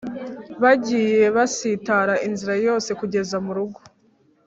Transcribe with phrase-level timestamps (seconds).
[0.63, 3.79] Bagiye basitara inzira yose kugeza murugo